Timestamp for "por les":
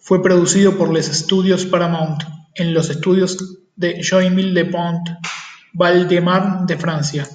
0.76-1.06